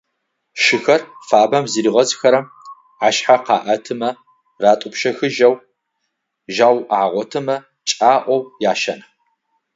[0.63, 2.45] Шыхэр фабэм зыригъэзхэрэм,
[3.05, 4.09] ашъхьэ къаӏэтымэ
[4.61, 5.55] ратӏупщэхыжьэу,
[6.53, 7.55] жьау агъотымэ
[7.89, 8.41] чӏаӏоу
[8.71, 8.99] яшэн.